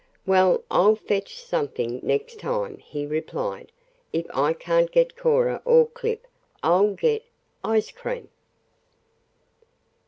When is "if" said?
4.11-4.25